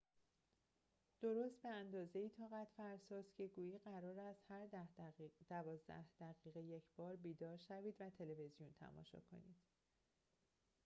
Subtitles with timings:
[1.21, 4.87] درست به‌اندازه‌ای طاقت‌فرساست که گویی قرار است هر ده
[5.49, 9.57] دوازده دقیقه یکبار بیدار شوید و تلویزیون تماشا کنید